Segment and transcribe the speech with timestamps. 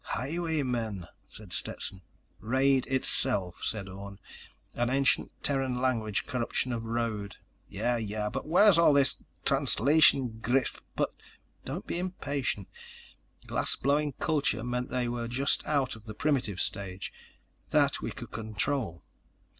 [0.03, 2.01] "Highwaymen," said Stetson.
[2.39, 4.17] "Raid itself," said Orne.
[4.73, 7.35] "An ancient Terran language corruption of road."
[7.69, 8.27] "Yeah, yeah.
[8.29, 11.11] But where'd all this translation griff put—"
[11.65, 12.67] "Don't be impatient.
[13.45, 17.13] Glass blowing culture meant they were just out of the primitive stage.
[17.69, 19.03] That, we could control.